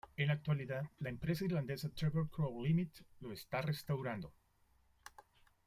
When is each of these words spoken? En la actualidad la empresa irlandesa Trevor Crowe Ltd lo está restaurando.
En 0.17 0.29
la 0.29 0.33
actualidad 0.33 0.85
la 0.97 1.09
empresa 1.11 1.45
irlandesa 1.45 1.87
Trevor 1.89 2.27
Crowe 2.31 2.67
Ltd 2.67 3.01
lo 3.19 3.31
está 3.31 3.61
restaurando. 3.61 4.33